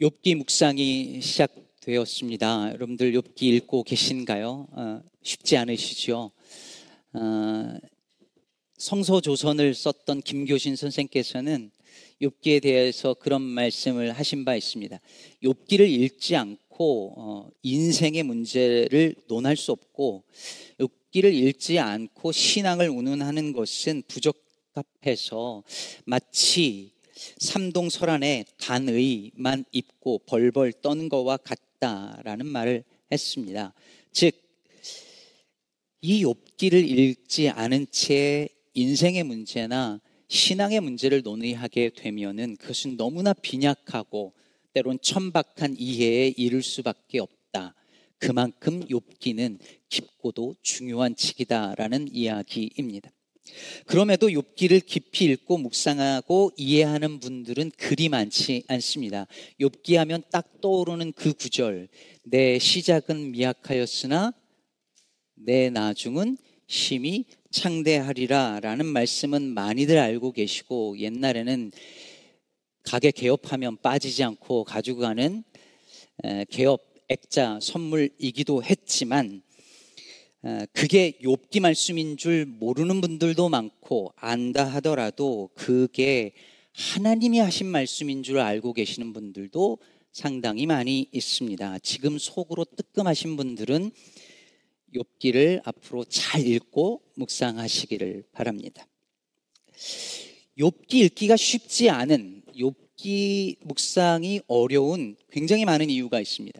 [0.00, 2.70] 욥기 묵상이 시작되었습니다.
[2.74, 4.68] 여러분들 욥기 읽고 계신가요?
[4.70, 6.30] 어, 쉽지 않으시죠?
[7.14, 7.78] 어,
[8.76, 11.72] 성서 조선을 썼던 김교신 선생께서는
[12.22, 15.00] 욥기에 대해서 그런 말씀을 하신 바 있습니다.
[15.42, 20.22] 욥기를 읽지 않고 어, 인생의 문제를 논할 수 없고
[20.78, 25.64] 욥기를 읽지 않고 신앙을 운운하는 것은 부적합해서
[26.04, 26.92] 마치
[27.38, 33.74] 삼동 설안에 단의만 입고 벌벌 떠는 것과 같다라는 말을 했습니다.
[34.12, 34.34] 즉,
[36.00, 44.34] 이 욥기를 읽지 않은 채 인생의 문제나 신앙의 문제를 논의하게 되면은 그것은 너무나 빈약하고
[44.72, 47.74] 때론 천박한 이해에 이를 수밖에 없다.
[48.18, 53.10] 그만큼 욥기는 깊고도 중요한 책이다라는 이야기입니다.
[53.86, 59.26] 그럼에도 욥기를 깊이 읽고 묵상하고 이해하는 분들은 그리 많지 않습니다.
[59.60, 61.88] 욥기 하면 딱 떠오르는 그 구절.
[62.24, 64.32] 내 시작은 미약하였으나
[65.34, 71.72] 내 나중은 심히 창대하리라 라는 말씀은 많이들 알고 계시고 옛날에는
[72.82, 75.44] 가게 개업하면 빠지지 않고 가지고 가는
[76.50, 79.47] 개업 액자 선물이기도 했지만 어,
[80.72, 86.32] 그게 욥기 말씀인 줄 모르는 분들도 많고 안다 하더라도 그게
[86.72, 89.78] 하나님이 하신 말씀인 줄 알고 계시는 분들도
[90.12, 91.80] 상당히 많이 있습니다.
[91.80, 93.90] 지금 속으로 뜨끔하신 분들은
[94.94, 98.86] 욥기를 앞으로 잘 읽고 묵상하시기를 바랍니다.
[100.56, 106.58] 욥기 읽기가 쉽지 않은 욥기 묵상이 어려운 굉장히 많은 이유가 있습니다.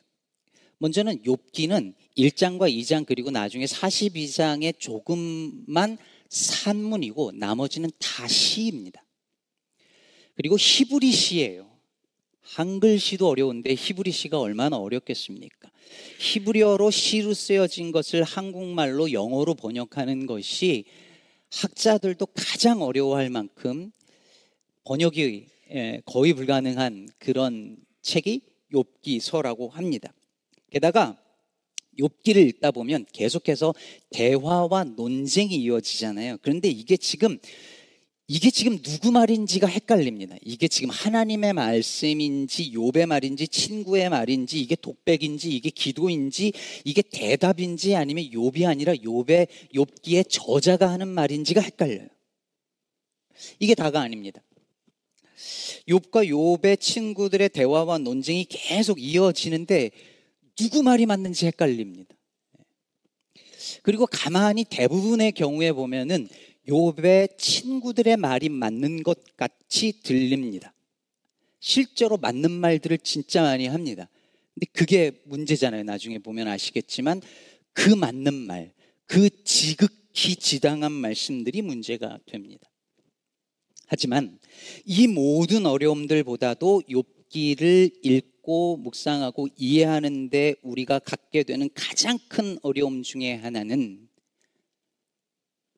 [0.78, 5.96] 먼저는 욥기는 1장과 2장 그리고 나중에 42장에 조금만
[6.28, 9.04] 산문이고 나머지는 다 시입니다.
[10.34, 11.68] 그리고 히브리 시예요.
[12.40, 15.70] 한글 시도 어려운데 히브리 시가 얼마나 어렵겠습니까?
[16.18, 20.84] 히브리어로 시로 쓰여진 것을 한국말로 영어로 번역하는 것이
[21.50, 23.90] 학자들도 가장 어려워할 만큼
[24.84, 28.40] 번역이 예, 거의 불가능한 그런 책이
[28.72, 30.12] 욥기서라고 합니다.
[30.70, 31.18] 게다가
[31.98, 33.74] 욥기를 읽다 보면 계속해서
[34.10, 36.38] 대화와 논쟁이 이어지잖아요.
[36.42, 37.38] 그런데 이게 지금
[38.30, 40.36] 이게 지금 누구 말인지가 헷갈립니다.
[40.44, 46.52] 이게 지금 하나님의 말씀인지 욥의 말인지 친구의 말인지 이게 독백인지 이게 기도인지
[46.84, 52.08] 이게 대답인지 아니면 욥이 아니라 욥의 욥기의 저자가 하는 말인지가 헷갈려요.
[53.60, 54.42] 이게 다가 아닙니다.
[55.88, 59.90] 욥과 욥의 친구들의 대화와 논쟁이 계속 이어지는데
[60.58, 62.14] 누구 말이 맞는지 헷갈립니다.
[63.82, 66.28] 그리고 가만히 대부분의 경우에 보면은
[66.66, 70.74] 욥의 친구들의 말이 맞는 것 같이 들립니다.
[71.60, 74.08] 실제로 맞는 말들을 진짜 많이 합니다.
[74.54, 75.84] 근데 그게 문제잖아요.
[75.84, 77.22] 나중에 보면 아시겠지만
[77.72, 78.72] 그 맞는 말,
[79.06, 82.68] 그 지극히 지당한 말씀들이 문제가 됩니다.
[83.86, 84.38] 하지만
[84.84, 93.02] 이 모든 어려움들보다도 욥 기를 읽고 읽고 묵상하고 이해하는데 우리가 갖게 되는 가장 큰 어려움
[93.02, 94.08] 중에 하나는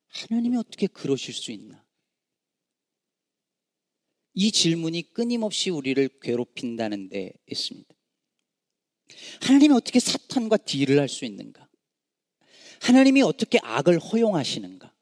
[0.06, 1.84] 하나님이 어떻게 그러실 수 있나?
[4.34, 7.92] 이 질문이 끊임없이 우리를 괴롭힌다는 데 있습니다.
[9.42, 11.68] 하나님이 어떻게 사탄과 딜을 할 수 있는가?
[12.82, 14.94] 하나님이 어떻게 악을 허용하시는가?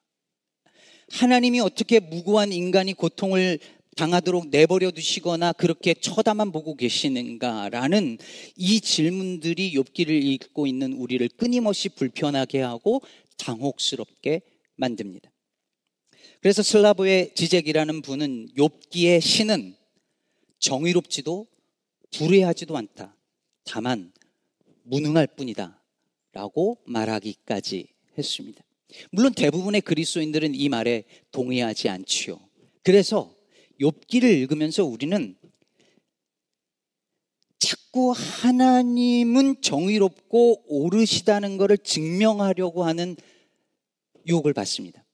[1.10, 3.58] 하나님이 어떻게 무고한 인간이 고통을
[3.98, 8.18] 당하도록 내버려 두시거나 그렇게 쳐다만 보고 계시는가라는
[8.54, 13.02] 이 질문들이 욥기를 읽고 있는 우리를 끊임없이 불편하게 하고
[13.38, 14.42] 당혹스럽게
[14.76, 15.32] 만듭니다.
[16.40, 19.74] 그래서 슬라브의 지젝이라는 분은 욥기의 시는
[20.60, 21.48] 정의롭지도
[22.12, 23.16] 불의하지도 않다.
[23.64, 24.12] 다만
[24.84, 25.82] 무능할 뿐이다.
[26.32, 28.62] 라고 말하기까지 했습니다.
[29.10, 32.38] 물론 대부분의 그리스도인들은 이 말에 동의하지 않지요.
[32.84, 33.36] 그래서
[33.80, 35.36] 욥기를 읽으면서 우리는
[37.58, 43.16] 자꾸 하나님은 정의롭고 옳으시다는 것을 증명하려고 하는
[44.26, 45.04] 유혹을 받습니다.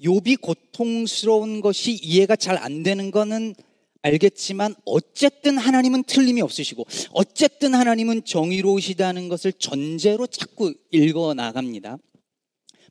[0.00, 3.54] 욥이 고통스러운 것이 이해가 잘 안 되는 것은
[4.02, 11.98] 알겠지만 어쨌든 하나님은 틀림이 없으시고 어쨌든 하나님은 정의로우시다는 것을 전제로 자꾸 읽어 나갑니다.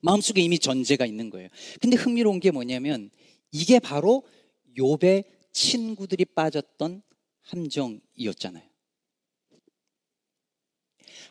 [0.01, 1.49] 마음속에 이미 전제가 있는 거예요.
[1.81, 3.09] 근데 흥미로운 게 뭐냐면
[3.51, 4.23] 이게 바로
[4.77, 7.01] 욥의 친구들이 빠졌던
[7.41, 8.69] 함정이었잖아요.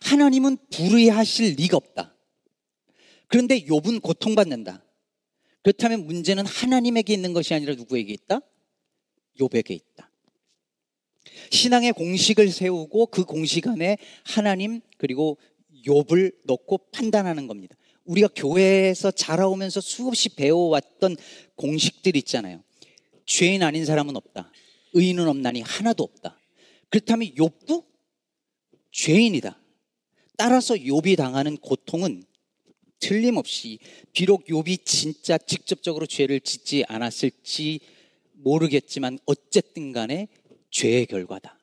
[0.03, 2.17] 하나님은 불의하실 리가 없다.
[3.29, 4.85] 그런데 욥은 고통받는다.
[5.63, 8.41] 그렇다면 문제는 하나님에게 있는 것이 아니라 누구에게 있다?
[9.39, 10.11] 욥에게 있다.
[11.51, 15.39] 신앙의 공식을 세우고 그 공식 안에 하나님 그리고
[15.87, 17.77] 욥을 넣고 판단하는 겁니다.
[18.05, 21.17] 우리가 교회에서 자라오면서 수없이 배워왔던
[21.59, 22.65] 공식들 있잖아요.
[23.27, 24.51] 죄인 아닌 사람은 없다.
[24.95, 26.41] 의인은 없나니 하나도 없다.
[26.89, 27.85] 그렇다면 욥도
[28.91, 29.61] 죄인이다.
[30.39, 32.25] 따라서 욥이 당하는 고통은
[33.01, 33.79] 틀림없이
[34.13, 37.81] 비록 욥이 진짜 직접적으로 죄를 짓지 않았을지
[38.33, 40.29] 모르겠지만 어쨌든 간에
[40.71, 41.59] 죄의 결과다.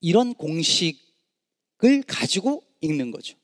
[0.00, 3.36] 이런 공식을 가지고 읽는 거죠.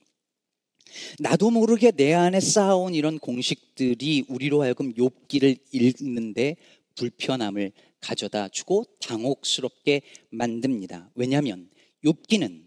[1.18, 6.56] 나도 모르게 내 안에 쌓아온 이런 공식들이 우리로 하여금 욥기를 읽는데
[6.96, 11.10] 불편함을 가져다 주고 당혹스럽게 만듭니다.
[11.14, 11.70] 왜냐하면
[12.04, 12.66] 욥기는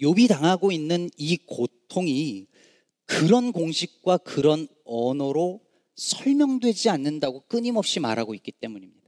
[0.00, 2.46] 욥이 당하고 있는 이 고통이
[3.04, 5.60] 그런 공식과 그런 언어로
[5.96, 8.98] 설명되지 않는다고 끊임없이 말하고 있기 때문입니다.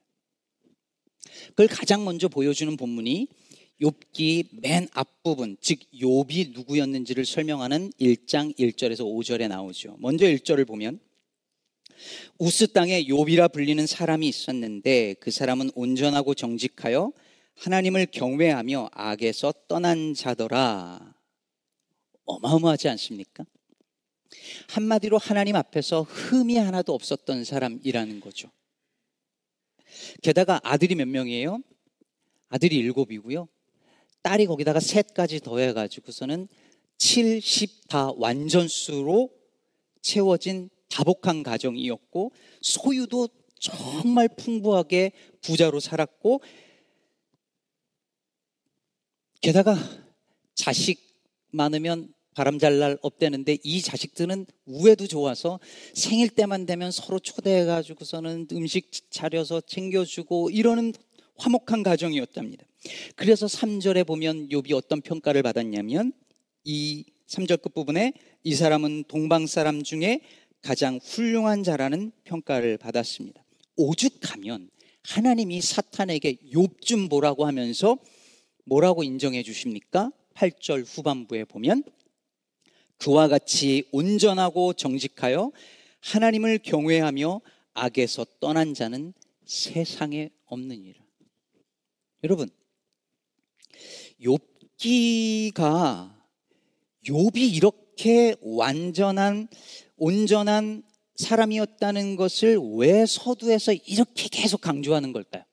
[1.48, 3.28] 그걸 가장 먼저 보여주는 본문이
[3.80, 9.96] 욥기 맨 앞부분, 즉 욥이 누구였는지를 설명하는 1장 1절에서 5절에 나오죠.
[9.98, 11.00] 먼저 1절을 보면
[12.38, 17.12] 우스 땅에 욥이라 불리는 사람이 있었는데 그 사람은 온전하고 정직하여
[17.56, 21.14] 하나님을 경외하며 악에서 떠난 자더라.
[22.24, 23.44] 어마어마하지 않습니까?
[24.68, 28.50] 한마디로 하나님 앞에서 흠이 하나도 없었던 사람이라는 거죠.
[30.22, 31.60] 게다가 아들이 몇 명이에요?
[32.48, 33.48] 아들이 일곱이고요.
[34.22, 36.48] 딸이 거기다가 셋까지 더해가지고서는
[36.98, 39.30] 70 다 완전수로
[40.02, 43.28] 채워진 다복한 가정이었고 소유도
[43.58, 46.40] 정말 풍부하게 부자로 살았고
[49.40, 49.76] 게다가
[50.54, 51.00] 자식
[51.50, 55.58] 많으면 바람 잘 날 없대는데 이 자식들은 우애도 좋아서
[55.94, 60.94] 생일 때만 되면 서로 초대해가지고서는 음식 차려서 챙겨주고 이러는
[61.36, 62.69] 화목한 가정이었답니다.
[63.16, 66.12] 그래서 3절에 보면 욥이 어떤 평가를 받았냐면
[66.64, 68.12] 이 3절 끝부분에
[68.42, 70.20] 이 사람은 동방 사람 중에
[70.62, 73.42] 가장 훌륭한 자라는 평가를 받았습니다.
[73.76, 74.70] 오죽하면
[75.02, 77.98] 하나님이 사탄에게 욥 좀 보라고 하면서
[78.64, 80.12] 뭐라고 인정해 주십니까?
[80.34, 81.82] 8절 후반부에 보면
[82.98, 85.52] 그와 같이 온전하고 정직하여
[86.00, 87.40] 하나님을 경외하며
[87.74, 89.14] 악에서 떠난 자는
[89.46, 91.00] 세상에 없느니라.
[92.24, 92.48] 여러분,
[94.22, 96.14] 욥기가
[97.06, 99.48] 욥이 이렇게 완전한
[99.96, 100.82] 온전한
[101.16, 105.44] 사람이었다는 것을 왜 서두에서 이렇게 계속 강조하는 걸까요?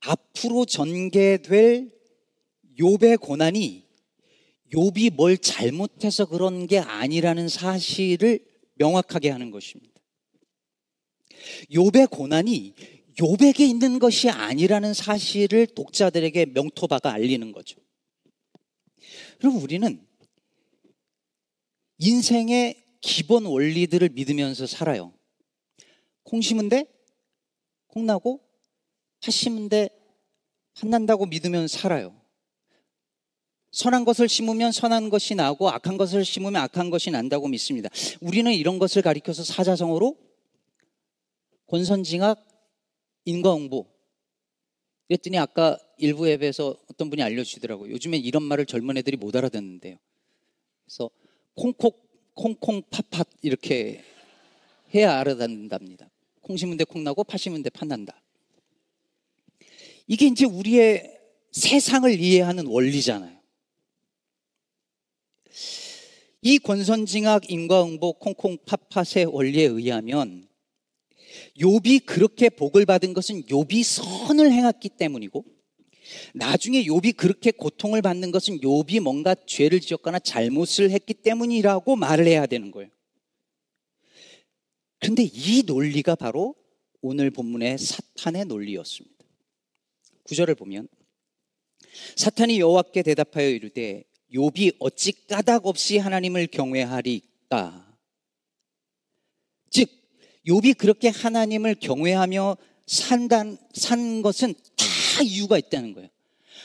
[0.00, 1.90] 앞으로 전개될
[2.78, 3.84] 욥의 고난이
[4.72, 8.44] 욥이 뭘 잘못해서 그런 게 아니라는 사실을
[8.74, 9.94] 명확하게 하는 것입니다.
[11.70, 12.74] 욥의 고난이
[13.18, 17.80] 욥에게 있는 것이 아니라는 사실을 독자들에게 명토바가 알리는 거죠.
[19.38, 20.04] 그럼 우리는
[21.98, 25.12] 인생의 기본 원리들을 믿으면서 살아요.
[26.22, 26.86] 콩 심은데
[27.86, 28.40] 콩 나고
[29.20, 29.90] 팥 심은데
[30.74, 32.20] 팥 난다고 믿으면 살아요.
[33.70, 37.88] 선한 것을 심으면 선한 것이 나고 악한 것을 심으면 악한 것이 난다고 믿습니다.
[38.20, 40.16] 우리는 이런 것을 가리켜서 사자성어로
[41.66, 42.53] 권선징악
[43.24, 43.86] 인과응보
[45.08, 47.92] 그랬더니 아까 일부 앱에서 어떤 분이 알려주시더라고요.
[47.92, 49.96] 요즘엔 이런 말을 젊은 애들이 못 알아듣는데요.
[50.84, 51.10] 그래서
[51.54, 51.92] 콩콩
[52.34, 54.02] 콩콩 팥팥 이렇게
[54.94, 56.10] 해야 알아듣는답니다.
[56.40, 58.20] 콩 심은 데 콩 나고 팥 심은 데 팥 난다.
[60.06, 61.18] 이게 이제 우리의
[61.52, 63.38] 세상을 이해하는 원리잖아요.
[66.42, 70.46] 이 권선징악 인과응보 콩콩 팥팥의 원리에 의하면
[71.58, 75.44] 욥이 그렇게 복을 받은 것은 욥이 선을 행했기 때문이고
[76.34, 82.46] 나중에 욥이 그렇게 고통을 받는 것은 욥이 뭔가 죄를 지었거나 잘못을 했기 때문이라고 말을 해야
[82.46, 82.90] 되는 거예요.
[85.00, 86.54] 그런데 이 논리가 바로
[87.00, 89.24] 오늘 본문의 사탄의 논리였습니다.
[90.24, 90.88] 구절을 보면
[92.16, 97.98] 사탄이 여호와께 대답하여 이르되 욥이 어찌 까닭 없이 하나님을 경외하리까?
[99.70, 99.88] 즉
[100.46, 106.08] 욥이 그렇게 하나님을 경외하며 산단 산 것은 다 이유가 있다는 거예요.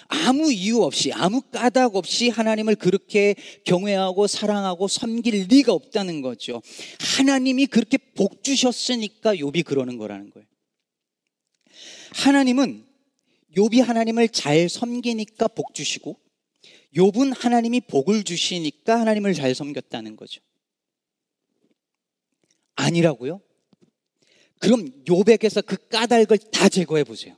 [0.08, 6.62] 아무 이유 없이 아무 까닭 없이 하나님을 그렇게 경외하고 사랑하고 섬길 리가 없다는 거죠.
[7.18, 10.48] 하나님이 그렇게 복 주셨으니까 욥이 그러는 거라는 거예요.
[12.14, 12.86] 하나님은
[13.56, 16.20] 욥이 하나님을 잘 섬기니까 복 주시고
[16.96, 20.42] 욥은 하나님이 복을 주시니까 하나님을 잘 섬겼다는 거죠.
[22.76, 23.42] 아니라고요?
[24.60, 27.36] 그럼 요백에서 그 까닭을 다 제거해 보세요.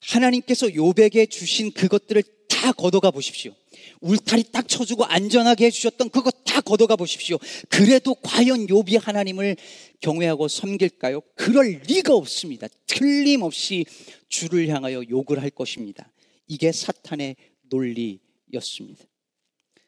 [0.00, 3.54] 하나님께서 요백에 주신 그것들을 다 걷어가 보십시오.
[4.00, 7.38] 울타리 딱 쳐주고 안전하게 해주셨던 그거 다 걷어가 보십시오.
[7.68, 9.56] 그래도 과연 요비 하나님을
[10.00, 11.22] 경외하고 섬길까요?
[11.34, 12.68] 그럴 리가 없습니다.
[12.86, 13.86] 틀림없이
[14.28, 16.10] 주를 향하여 욕을 할 것입니다.
[16.46, 17.36] 이게 사탄의
[17.70, 19.04] 논리였습니다.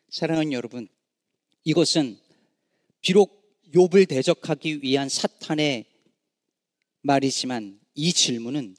[0.08, 0.88] 사랑하는 여러분,
[1.64, 2.18] 이것은
[3.02, 3.35] 비록
[3.75, 5.87] 욥을 대적하기 위한 사탄의
[7.02, 8.76] 말이지만 이 질문은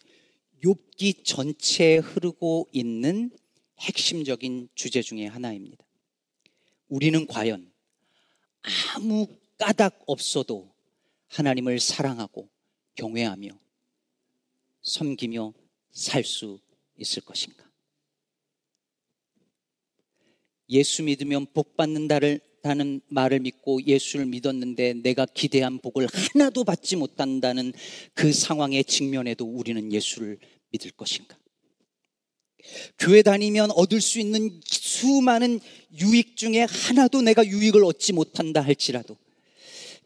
[0.64, 3.32] 욥기 전체에 흐르고 있는
[3.80, 5.86] 핵심적인 주제 중의 하나입니다.
[6.88, 7.72] 우리는 과연
[8.96, 9.28] 아무
[9.58, 10.74] 까닭 없어도
[11.28, 12.50] 하나님을 사랑하고
[12.96, 13.50] 경외하며
[14.82, 15.54] 섬기며
[15.92, 16.60] 살 수
[16.98, 17.70] 있을 것인가?
[20.70, 27.74] 예수 믿으면 복 받는다를 다는 말을 믿고 예수를 믿었는데 내가 기대한 복을 하나도 받지 못한다는
[28.14, 30.38] 그 상황에 직면해도 우리는 예수를
[30.72, 31.38] 믿을 것인가?
[33.00, 35.60] 교회 다니면 얻을 수 있는 수많은
[36.00, 39.18] 유익 중에 하나도 내가 유익을 얻지 못한다 할지라도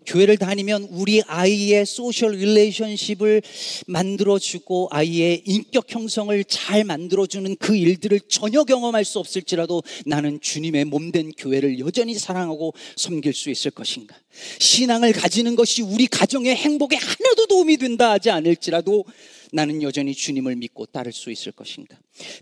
[0.06, 3.42] 교회를 다니면 우리 아이의 social relationship을
[3.88, 11.34] 만들어주고 아이의 인격 형성을 잘 만들어주는 그 일들을 전혀 경험할 수 없을지라도 나는 주님의 몸된
[11.38, 14.16] 교회를 여전히 사랑하고 섬길 수 있을 것인가?
[14.60, 19.06] 신앙을 가지는 것이 우리 가정의 행복에 하나도 도움이 된다 하지 않을지라도
[19.52, 21.98] 나는 여전히 주님을 믿고 따를 수 있을 것인가?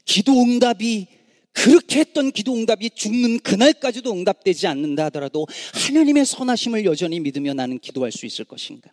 [0.05, 1.18] 기도 응답이
[1.59, 8.13] 그렇게 했던 기도 응답이 죽는 그날까지도 응답되지 않는다 하더라도 하나님의 선하심을 여전히 믿으며 나는 기도할
[8.13, 8.89] 수 있을 것인가?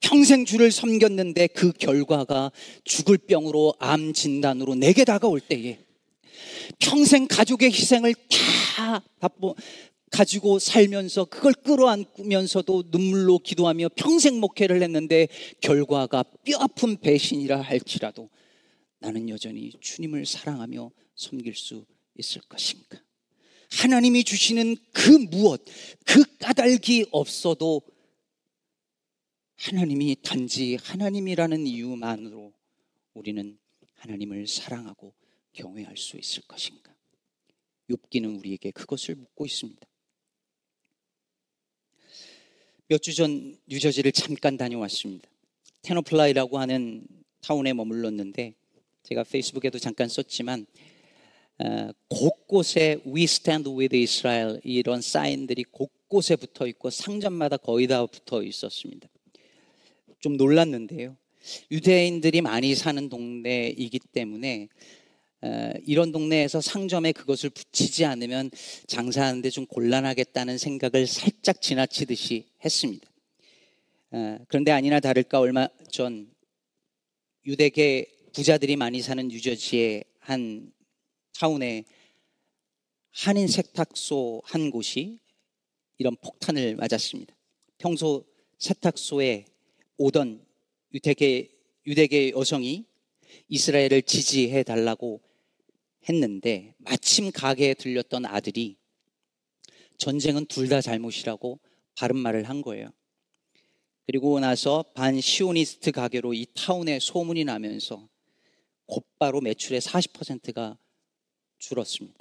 [0.00, 2.50] 평생 주를 섬겼는데 그 결과가
[2.82, 5.78] 죽을 병으로 암 진단으로 내게 다가올 때에
[6.80, 9.04] 평생 가족의 희생을 다
[10.10, 15.28] 가지고 살면서 그걸 끌어안면서도 눈물로 기도하며 평생 목회를 했는데
[15.60, 18.28] 결과가 뼈아픈 배신이라 할지라도
[18.98, 21.84] 나는 여전히 주님을 사랑하며 섬길 수
[22.16, 23.00] 있을 것인가?
[23.70, 25.62] 하나님이 주시는 그 무엇,
[26.04, 27.82] 그 까닭이 없어도
[29.56, 32.52] 하나님이 단지 하나님이라는 이유만으로
[33.14, 33.58] 우리는
[33.94, 35.14] 하나님을 사랑하고
[35.52, 36.94] 경외할 수 있을 것인가?
[37.90, 39.86] 욥기는 우리에게 그것을 묻고 있습니다.
[42.88, 45.28] 몇 주 전 뉴저지를 잠깐 다녀왔습니다.
[45.82, 47.06] 테너플라이라고 하는
[47.40, 48.54] 타운에 머물렀는데
[49.04, 50.66] 제가 페이스북에도 잠깐 썼지만 어,
[52.08, 59.08] 곳곳에 We Stand with Israel 이런 사인들이 곳곳에 붙어 있고 상점마다 거의 다 붙어 있었습니다.
[60.20, 61.16] 좀 놀랐는데요.
[61.70, 64.68] 유대인들이 많이 사는 동네이기 때문에
[65.42, 68.50] 어, 이런 동네에서 상점에 그것을 붙이지 않으면
[68.86, 73.10] 장사하는데 좀 곤란하겠다는 생각을 살짝 지나치듯이 했습니다.
[74.10, 76.30] 어, 그런데 아니나 다를까 얼마 전
[77.46, 80.72] 유대계 부자들이 많이 사는 뉴저지의 한
[81.40, 81.84] 타운에
[83.12, 85.18] 한인 세탁소 한 곳이
[85.96, 87.34] 이런 폭탄을 맞았습니다.
[87.78, 88.26] 평소
[88.58, 89.46] 세탁소에
[89.96, 90.44] 오던
[90.92, 91.50] 유대계,
[91.86, 92.84] 유대계 여성이
[93.48, 95.22] 이스라엘을 지지해 달라고
[96.10, 98.76] 했는데 마침 가게에 들렸던 아들이
[99.96, 101.58] 전쟁은 둘 다 잘못이라고
[101.96, 102.90] 바른 말을 한 거예요.
[104.06, 108.10] 그리고 나서 반 시오니스트 가게로 이 타운에 소문이 나면서
[108.84, 110.76] 곧바로 매출의 40%가
[111.60, 112.18] 줄었습니다.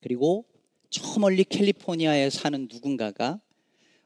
[0.00, 0.46] 그리고
[0.88, 3.40] 저 멀리 캘리포니아에 사는 누군가가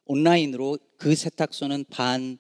[0.07, 2.39] 온라인으로 그 세탁소는 반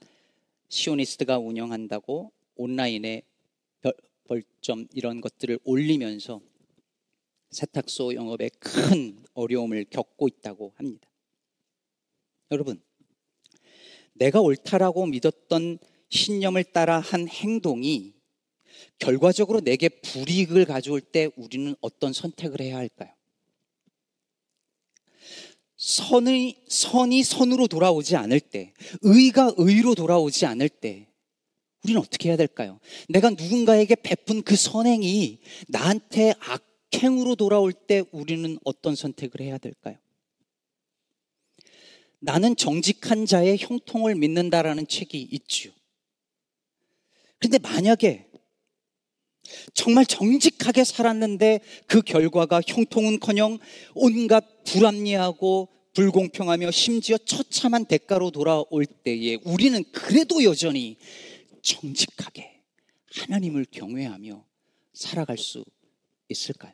[0.68, 3.22] 시오니스트가 운영한다고 온라인에
[4.24, 6.40] 벌점 이런 것들을 올리면서
[7.50, 11.08] 세탁소 영업에 큰 어려움을 겪고 있다고 합니다.
[12.50, 12.82] 여러분,
[14.14, 18.14] 내가 옳다라고 믿었던 신념을 따라 한 행동이
[18.98, 23.10] 결과적으로 내게 불이익을 가져올 때 우리는 어떤 선택을 해야 할까요?
[25.76, 31.08] 선이, 선이 선으로 돌아오지 않을 때, 의가 의로 돌아오지 않을 때,
[31.82, 32.78] 우리는 어떻게 해야 될까요?
[33.08, 39.96] 내가 누군가에게 베푼 그 선행이 나한테 악행으로 돌아올 때 우리는 어떤 선택을 해야 될까요?
[42.20, 45.72] 나는 정직한 자의 형통을 믿는다라는 책이 있지요.
[47.38, 48.28] 근데 만약에
[49.74, 53.58] 정말 정직하게 살았는데 그 결과가 형통은커녕
[53.94, 60.96] 온갖 불합리하고 불공평하며 심지어 처참한 대가로 돌아올 때에 우리는 그래도 여전히
[61.62, 62.62] 정직하게
[63.14, 64.44] 하나님을 경외하며
[64.94, 65.64] 살아갈 수
[66.28, 66.72] 있을까요?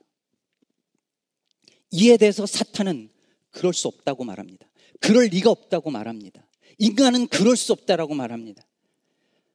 [1.91, 3.11] 이에 대해서 사탄은
[3.51, 4.69] 그럴 수 없다고 말합니다.
[5.01, 6.47] 그럴 리가 없다고 말합니다.
[6.79, 8.63] 인간은 그럴 수 없다라고 말합니다.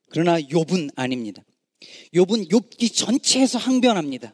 [0.09, 1.43] 그러나 욥은 아닙니다.
[2.13, 4.33] 욥은 욥기 전체에서 항변합니다.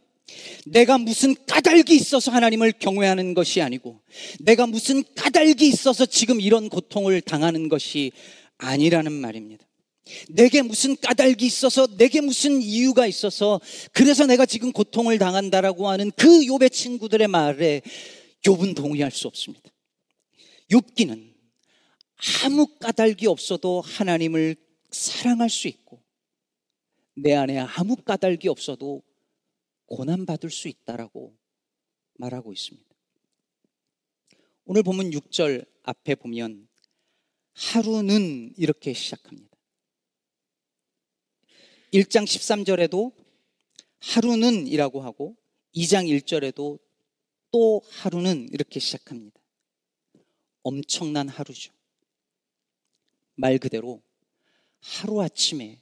[0.66, 4.02] 내가 무슨 까닭이 있어서 하나님을 경외하는 것이 아니고
[4.40, 8.12] 내가 무슨 까닭이 있어서 지금 이런 고통을 당하는 것이
[8.58, 9.66] 아니라는 말입니다.
[10.30, 13.62] 내게 무슨 까닭이 있어서 내게 무슨 이유가 있어서
[13.94, 17.82] 그래서 내가 지금 고통을 당한다라고 하는 그 욥의 친구들의 말에
[18.44, 19.70] 욥은 동의할 수 없습니다.
[20.72, 21.30] 욥기는
[22.44, 24.56] 아무 까닭이 없어도 하나님을
[24.92, 26.02] 사랑할 수 있고
[27.22, 29.04] 내 안에 아무 까닭이 없어도
[29.88, 31.36] 고난받을 수 있다라고
[32.14, 32.88] 말하고 있습니다.
[34.64, 36.70] 오늘 보면 6절 앞에 보면
[37.54, 39.58] 하루는 이렇게 시작합니다.
[41.92, 43.12] 1장 13절에도
[44.00, 45.36] 하루는 이라고 하고
[45.76, 46.80] 2장 1절에도
[47.52, 49.38] 또 하루는 이렇게 시작합니다.
[50.62, 51.74] 엄청난 하루죠.
[53.36, 54.02] 말 그대로
[54.80, 55.82] 하루아침에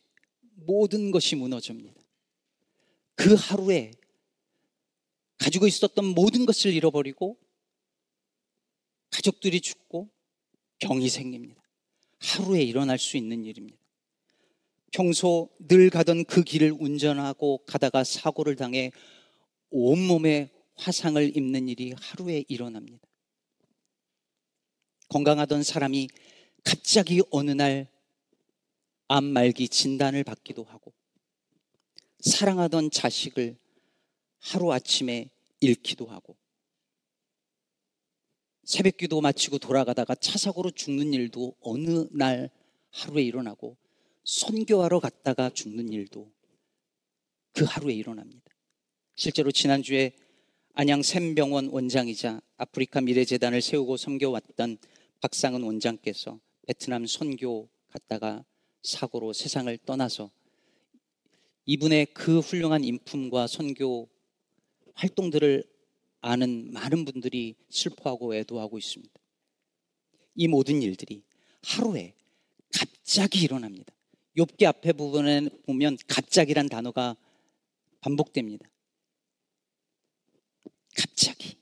[0.58, 2.02] 모든 것이 무너집니다.
[3.16, 3.92] 그 하루에
[5.38, 7.38] 가지고 있었던 모든 것을 잃어버리고
[9.12, 10.10] 가족들이 죽고
[10.80, 11.62] 병이 생깁니다.
[12.20, 13.78] 하루에 일어날 수 있는 일입니다.
[14.92, 18.92] 평소 늘 가던 그 길을 운전하고 가다가 사고를 당해
[19.70, 23.06] 온몸에 화상을 입는 일이 하루에 일어납니다.
[25.10, 26.08] 건강하던 사람이
[26.64, 27.90] 갑자기 어느 날
[29.08, 30.94] 암 말기 진단을 받기도 하고
[32.20, 33.58] 사랑하던 자식을
[34.40, 36.36] 하루아침에 잃기도 하고
[38.64, 42.50] 새벽 기도 마치고 돌아가다가 차 사고로 죽는 일도 어느 날
[42.92, 43.78] 하루에 일어나고
[44.26, 46.30] 선교하러 갔다가 죽는 일도
[47.54, 48.52] 그 하루에 일어납니다.
[49.16, 50.12] 실제로 지난주에
[50.74, 54.78] 안양 샘병원 원장이자 아프리카 미래재단을 세우고 섬겨왔던
[55.22, 58.44] 박상은 원장께서 베트남 선교 갔다가
[58.88, 60.32] 사고로 세상을 떠나서
[61.66, 64.08] 이분의 그 훌륭한 인품과 선교
[64.94, 65.64] 활동들을
[66.22, 69.14] 아는 많은 분들이 슬퍼하고 애도하고 있습니다.
[70.36, 71.24] 이 모든 일들이
[71.64, 72.14] 하루에
[72.74, 73.94] 갑자기 일어납니다.
[74.38, 77.18] 욥기 앞에 부분에 보면 갑자기란 단어가
[78.00, 78.70] 반복됩니다.
[80.96, 81.58] 갑자기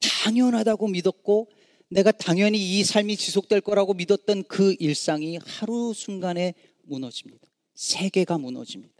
[0.00, 1.50] 당연하다고 믿었고
[1.92, 7.46] 내가 당연히 이 삶이 지속될 거라고 믿었던 그 일상이 하루 순간에 무너집니다.
[7.74, 8.94] 세계가 무너집니다.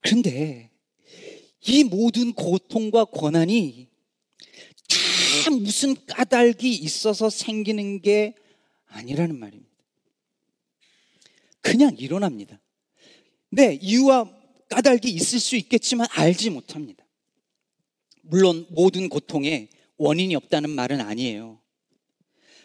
[0.00, 0.70] 그런데
[1.60, 3.88] 이 모든 고통과 고난이
[5.44, 8.34] 다 무슨 까닭이 있어서 생기는 게
[8.86, 9.70] 아니라는 말입니다.
[11.60, 12.60] 그냥 일어납니다.
[13.50, 14.30] 네, 이유와
[14.70, 17.04] 까닭이 있을 수 있겠지만 알지 못합니다.
[18.22, 19.68] 물론 모든 고통에
[20.04, 21.62] 원인이 없다는 말은 아니에요.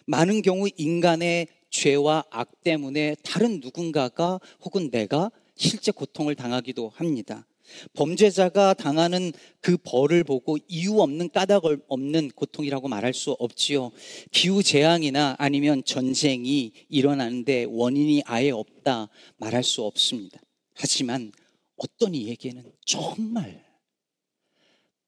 [0.05, 7.47] 많은 경우 인간의 죄와 악 때문에 다른 누군가가 혹은 내가 실제 고통을 당하기도 합니다.
[7.93, 13.91] 범죄자가 당하는 그 벌을 보고 이유 없는 까닭 없는 고통이라고 말할 수 없지요.
[14.33, 20.41] 기후 재앙이나 아니면 전쟁이 일어나는데 원인이 아예 없다 말할 수 없습니다.
[20.73, 21.31] 하지만
[21.77, 23.63] 어떤 이에게는 정말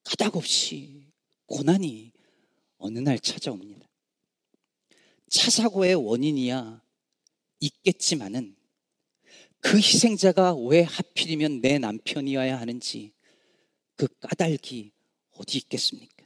[0.05, 1.11] 까닭 없이
[1.47, 2.10] 고난이
[2.81, 3.87] 어느 날 찾아옵니다.
[5.29, 6.81] 차 사고의 원인이야
[7.59, 8.55] 있겠지만은
[9.59, 13.13] 그 희생자가 왜 하필이면 내 남편이어야 하는지
[13.95, 14.91] 그 까닭이
[15.37, 16.25] 어디 있겠습니까?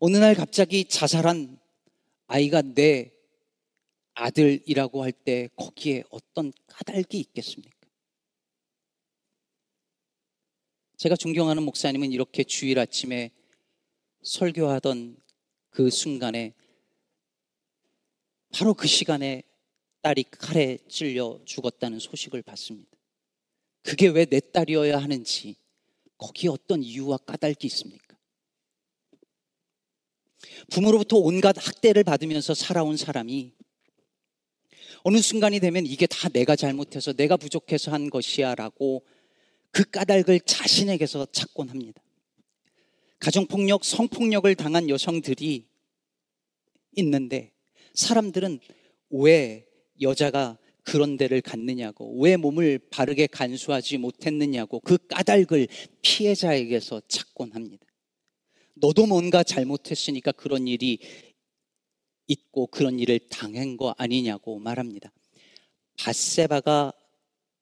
[0.00, 1.58] 어느 날 갑자기 자살한
[2.26, 3.12] 아이가 내
[4.14, 7.79] 아들이라고 할 때 거기에 어떤 까닭이 있겠습니까?
[11.00, 13.30] 제가 존경하는 목사님은 이렇게 주일 아침에
[14.20, 15.16] 설교하던
[15.70, 16.52] 그 순간에
[18.52, 19.42] 바로 그 시간에
[20.02, 22.90] 딸이 칼에 찔려 죽었다는 소식을 받습니다.
[23.82, 25.56] 그게 왜 내 딸이어야 하는지
[26.18, 28.18] 거기에 어떤 이유와 까닭이 있습니까?
[30.68, 33.52] 부모로부터 온갖 학대를 받으면서 살아온 사람이
[35.04, 39.02] 어느 순간이 되면 이게 다 내가 잘못해서 내가 부족해서 한 것이야 라고
[39.70, 42.02] 그 까닭을 자신에게서 찾곤 합니다.
[43.18, 45.66] 가정폭력, 성폭력을 당한 여성들이
[46.96, 47.52] 있는데
[47.94, 48.60] 사람들은
[49.10, 49.66] 왜
[50.00, 55.68] 여자가 그런 데를 갔느냐고, 왜 몸을 바르게 간수하지 못했느냐고 그 까닭을
[56.02, 57.86] 피해자에게서 찾곤 합니다.
[58.74, 60.98] 너도 뭔가 잘못했으니까 그런 일이
[62.26, 65.12] 있고 그런 일을 당한 거 아니냐고 말합니다.
[65.98, 66.92] 바세바가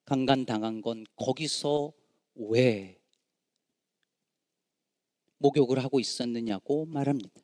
[0.04, 1.92] 강간당한 건 거기서
[2.38, 3.00] 왜
[5.38, 7.40] 목욕을 하고 있었느냐고 말합니다.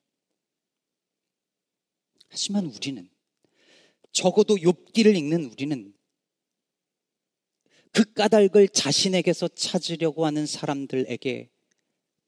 [2.29, 3.09] 하지만 우리는
[4.13, 5.95] 적어도 욥기를 읽는 우리는
[7.93, 11.51] 그 까닭을 자신에게서 찾으려고 하는 사람들에게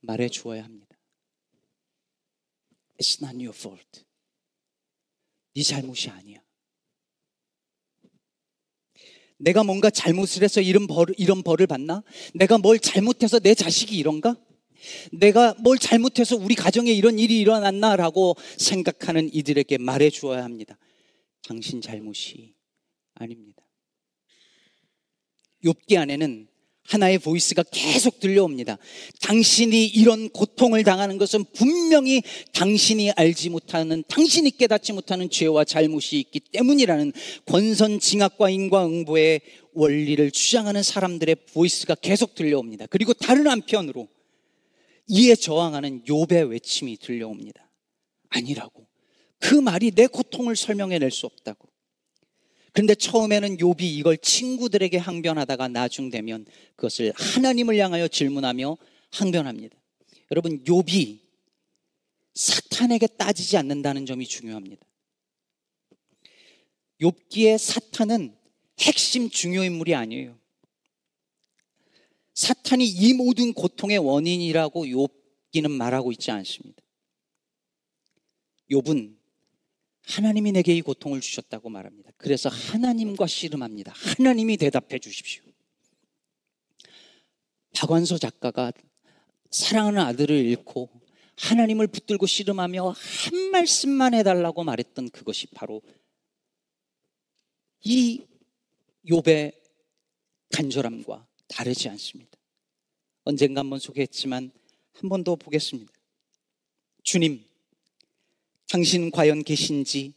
[0.00, 0.96] 말해 주어야 합니다.
[3.00, 4.04] It's not your fault.
[5.54, 6.45] 네 잘못이 아니야.
[9.38, 12.02] 내가 뭔가 잘못을 해서 이런 벌, 이런 벌을 받나?
[12.34, 14.36] 내가 뭘 잘못해서 내 자식이 이런가?
[15.12, 20.78] 내가 뭘 잘못해서 우리 가정에 이런 일이 일어났나 라고 생각하는 이들에게 말해 주어야 합니다.
[21.46, 22.54] 당신 잘못이
[23.14, 23.62] 아닙니다.
[25.64, 26.48] 욥기 안에는
[26.88, 28.78] 하나의 voice가 계속 들려옵니다.
[29.22, 32.22] 당신이 이런 고통을 당하는 것은 분명히
[32.52, 37.12] 당신이 알지 못하는, 당신이 깨닫지 못하는 죄와 잘못이 있기 때문이라는
[37.46, 39.40] 권선징악과 인과응보의
[39.74, 42.86] 원리를 주장하는 사람들의 voice가 계속 들려옵니다.
[42.86, 44.08] 그리고 다른 한편으로
[45.08, 47.70] 이에 저항하는 욥의 외침이 들려옵니다.
[48.30, 48.86] 아니라고.
[49.38, 51.68] 그 말이 내 고통을 설명해낼 수 없다고.
[52.76, 56.44] 그런데 처음에는 욥이 이걸 친구들에게 항변하다가 나중 되면
[56.76, 58.76] 그것을 하나님을 향하여 질문하며
[59.12, 59.74] 항변합니다.
[60.30, 61.20] 여러분 욥이
[62.34, 64.86] 사탄에게 따지지 않는다는 점이 중요합니다.
[67.00, 68.36] 욥기의 사탄은
[68.80, 70.38] 핵심 중요 인물이 아니에요.
[72.34, 76.82] 사탄이 이 모든 고통의 원인이라고 욥기는 말하고 있지 않습니다.
[78.70, 79.15] 욥은
[80.06, 82.12] 하나님이 내게 이 고통을 주셨다고 말합니다.
[82.16, 83.92] 그래서 하나님과 씨름합니다.
[83.94, 85.42] 하나님이 대답해 주십시오.
[87.74, 88.72] 박완서 작가가
[89.50, 90.88] 사랑하는 아들을 잃고
[91.36, 95.82] 하나님을 붙들고 씨름하며 한 말씀만 해달라고 말했던 그것이 바로
[97.84, 98.24] 이
[99.08, 99.52] 욥의
[100.52, 102.30] 간절함과 다르지 않습니다.
[103.24, 104.50] 언젠가 한번 소개했지만
[104.94, 105.92] 한 번 더 보겠습니다.
[107.02, 107.44] 주님,
[108.68, 110.12] 당신 과연 계신지,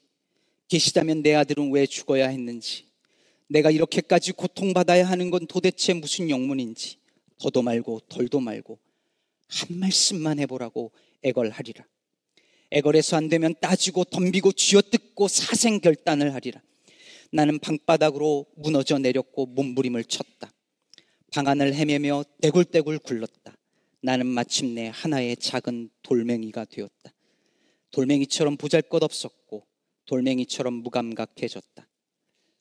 [0.68, 2.86] 계시다면 내 아들은 왜 죽어야 했는지,
[3.48, 6.98] 내가 이렇게까지 고통받아야 하는 건 도대체 무슨 영문인지,
[7.40, 8.80] 더도 말고 덜도 말고
[9.48, 10.92] 한 말씀만 해보라고
[11.24, 11.86] 애걸하리라.
[12.72, 16.62] 애걸해서 안 되면 따지고 덤비고 쥐어뜯고 사생결단을 하리라.
[17.32, 20.52] 나는 방바닥으로 무너져 내렸고 몸부림을 쳤다.
[21.32, 23.56] 방안을 헤매며 떼굴떼굴 굴렀다.
[24.02, 27.14] 나는 마침내 하나의 작은 돌멩이가 되었다.
[27.92, 29.66] 돌멩이처럼 보잘 것 없었고
[30.06, 31.88] 돌멩이처럼 무감각해졌다.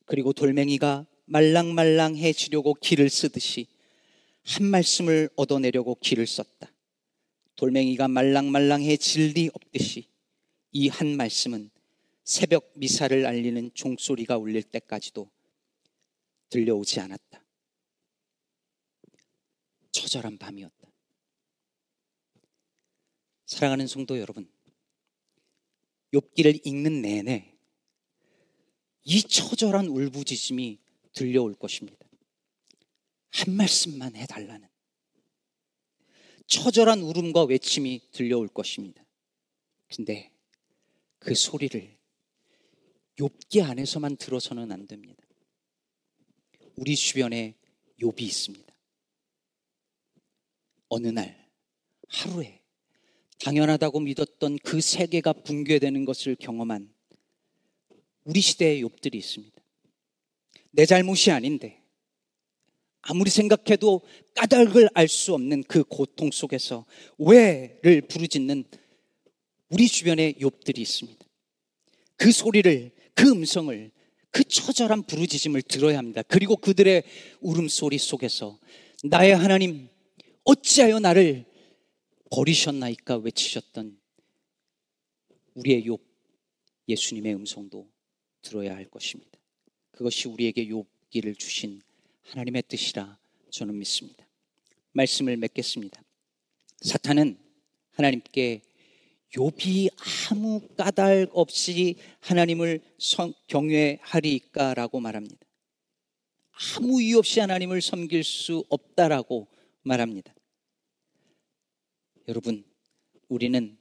[0.05, 3.67] 그리고 돌멩이가 말랑말랑해지려고 길을 쓰듯이
[4.43, 6.71] 한 말씀을 얻어내려고 길을 썼다.
[7.55, 10.07] 돌멩이가 말랑말랑해질 리 없듯이
[10.71, 11.69] 이 한 말씀은
[12.23, 15.29] 새벽 미사를 알리는 종소리가 울릴 때까지도
[16.49, 17.43] 들려오지 않았다.
[19.91, 20.87] 처절한 밤이었다.
[23.45, 24.47] 사랑하는 성도 여러분,
[26.13, 27.55] 욥기를 읽는 내내
[29.03, 30.79] 이 처절한 울부짖음이
[31.13, 32.05] 들려올 것입니다.
[33.31, 34.67] 한 말씀만 해달라는
[36.47, 39.03] 처절한 울음과 외침이 들려올 것입니다.
[39.95, 40.31] 근데
[41.19, 41.97] 그 소리를
[43.17, 45.23] 욥기 안에서만 들어서는 안 됩니다.
[46.75, 47.55] 우리 주변에
[48.01, 48.73] 욥이 있습니다.
[50.87, 51.49] 어느 날
[52.07, 52.58] 하루에
[53.39, 56.89] 당연하다고 믿었던 그 세계가 붕괴되는 것을 경험한
[58.25, 59.55] 우리 시대의 욥들이 있습니다.
[60.71, 61.81] 내 잘못이 아닌데
[63.01, 64.01] 아무리 생각해도
[64.35, 66.85] 까닭을 알 수 없는 그 고통 속에서
[67.17, 68.65] 왜를 부르짖는
[69.69, 71.25] 우리 주변의 욥들이 있습니다.
[72.17, 73.91] 그 소리를 그 음성을
[74.31, 76.21] 그 처절한 부르짖음을 들어야 합니다.
[76.23, 77.03] 그리고 그들의
[77.41, 78.59] 울음소리 속에서
[79.03, 79.87] 나의 하나님
[80.43, 81.45] 어찌하여 나를
[82.31, 83.99] 버리셨나이까 외치셨던
[85.55, 85.99] 우리의 욥
[86.87, 87.89] 예수님의 음성도
[88.41, 89.39] 들어야 할 것입니다.
[89.91, 91.81] 그것이 우리에게 욥기를 주신
[92.21, 93.17] 하나님의 뜻이라
[93.49, 94.27] 저는 믿습니다.
[94.93, 96.01] 말씀을 맺겠습니다.
[96.81, 97.37] 사탄은
[97.91, 98.61] 하나님께
[99.33, 99.89] 욥이
[100.31, 102.81] 아무 까닭 없이 하나님을
[103.47, 105.37] 경외하리까라고 말합니다.
[106.51, 109.47] 아무 이유 없이 하나님을 섬길 수 없다라고
[109.83, 110.33] 말합니다.
[112.29, 112.63] 여러분,
[113.27, 113.75] 우리는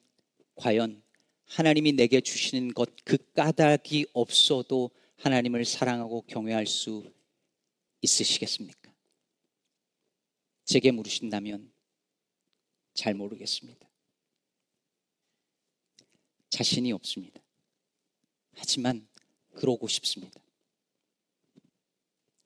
[0.56, 1.02] 과연
[1.44, 7.12] 하나님이 내게 주시는 것 그 까닭이 없어도 하나님을 사랑하고 경외할 수
[8.00, 8.94] 있으시겠습니까?
[10.64, 11.70] 제게 물으신다면
[12.94, 13.86] 잘 모르겠습니다.
[16.48, 17.42] 자신이 없습니다.
[18.52, 19.06] 하지만
[19.54, 20.40] 그러고 싶습니다.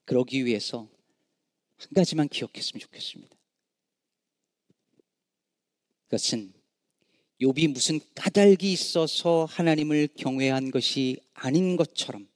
[0.03, 0.89] 그러기 위해서
[1.77, 3.42] 한 가지만 기억했으면 좋겠습니다.
[6.13, 6.53] 그것은
[7.41, 12.27] 욥이 무슨 까닭이 있어서 하나님을 경외한 것이 아닌 것처럼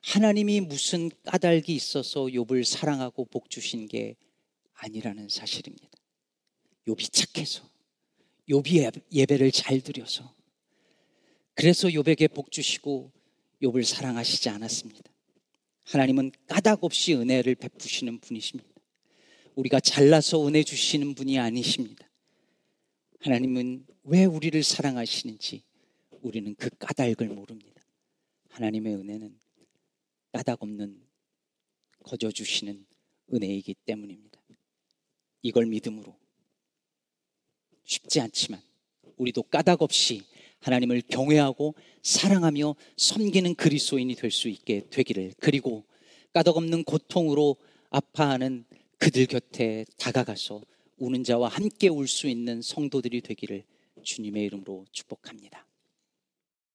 [0.00, 4.16] 하나님이 무슨 까닭이 있어서 욥을 사랑하고 복 주신 게
[4.72, 5.88] 아니라는 사실입니다.
[6.88, 7.62] 욥이 착해서
[8.48, 10.34] 욥이 예배를 잘 드려서
[11.54, 13.12] 그래서 욥에게 복 주시고
[13.62, 15.08] 욥을 사랑하시지 않았습니다.
[15.84, 18.68] 하나님은 까닭 없이 은혜를 베푸시는 분이십니다.
[19.54, 22.08] 우리가 잘나서 은혜 주시는 분이 아니십니다.
[23.24, 25.62] 하나님은 왜 우리를 사랑하시는지
[26.20, 27.82] 우리는 그 까닭을 모릅니다.
[28.50, 29.38] 하나님의 은혜는
[30.32, 31.00] 까닭 없는
[32.02, 32.84] 거저 주시는
[33.32, 34.38] 은혜이기 때문입니다.
[35.40, 36.14] 이걸 믿음으로
[37.84, 38.60] 쉽지 않지만
[39.16, 40.22] 우리도 까닭 없이
[40.60, 45.86] 하나님을 경외하고 사랑하며 섬기는 그리스도인이 될 수 있게 되기를 그리고
[46.34, 47.56] 까닭 없는 고통으로
[47.88, 48.66] 아파하는
[48.98, 50.60] 그들 곁에 다가가서
[50.96, 53.64] 우는 자와 함께 울 수 있는 성도들이 되기를
[54.02, 55.66] 주님의 이름으로 축복합니다.